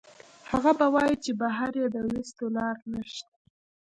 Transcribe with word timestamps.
هغه 0.51 0.71
به 0.79 0.85
وائي 0.93 1.15
چې 1.23 1.31
بهر 1.41 1.69
ئې 1.79 1.85
د 1.91 1.95
ويستو 2.09 2.45
لار 2.55 2.77
نشته 2.93 3.33